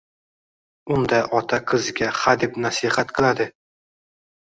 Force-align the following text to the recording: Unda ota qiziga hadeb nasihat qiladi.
Unda 0.95 1.19
ota 1.41 1.61
qiziga 1.73 2.09
hadeb 2.25 2.61
nasihat 2.69 3.17
qiladi. 3.19 3.51